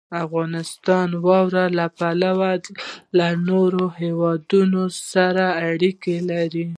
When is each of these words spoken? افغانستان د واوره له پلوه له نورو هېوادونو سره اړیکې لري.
افغانستان 0.25 1.05
د 1.13 1.15
واوره 1.27 1.65
له 1.79 1.85
پلوه 1.97 2.51
له 3.17 3.27
نورو 3.49 3.83
هېوادونو 4.01 4.83
سره 5.11 5.45
اړیکې 5.69 6.15
لري. 6.31 6.65